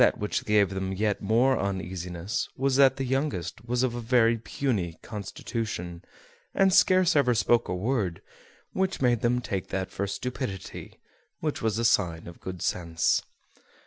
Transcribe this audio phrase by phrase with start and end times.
[0.03, 4.35] That which gave them yet more uneasiness was that the youngest was of a very
[4.39, 6.03] puny constitution,
[6.55, 8.23] and scarce ever spoke a word,
[8.73, 10.97] which made them take that for stupidity
[11.39, 13.21] which was a sign of good sense.